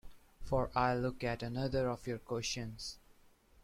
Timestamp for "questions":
2.17-2.97